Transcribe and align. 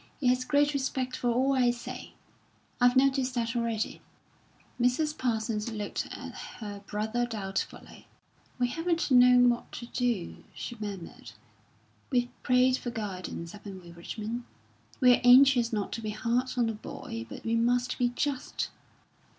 He 0.19 0.25
has 0.29 0.45
great 0.45 0.73
respect 0.73 1.15
for 1.15 1.29
all 1.29 1.53
I 1.53 1.69
say; 1.69 2.13
I've 2.81 2.95
noticed 2.95 3.35
that 3.35 3.55
already." 3.55 4.01
Mrs. 4.81 5.15
Parsons 5.15 5.71
looked 5.71 6.07
at 6.07 6.33
her 6.57 6.79
brother 6.87 7.23
doubtfully. 7.27 8.07
"We 8.57 8.69
haven't 8.69 9.11
known 9.11 9.47
what 9.51 9.71
to 9.73 9.85
do," 9.85 10.43
she 10.55 10.75
murmured. 10.79 11.33
"We've 12.09 12.29
prayed 12.41 12.77
for 12.77 12.89
guidance, 12.89 13.51
haven't 13.51 13.83
we, 13.83 13.91
Richmond? 13.91 14.45
We're 14.99 15.21
anxious 15.23 15.71
not 15.71 15.91
to 15.91 16.01
be 16.01 16.09
hard 16.09 16.49
on 16.57 16.65
the 16.65 16.73
boy, 16.73 17.27
but 17.29 17.43
we 17.45 17.53
must 17.53 17.99
be 17.99 18.09
just." 18.09 18.69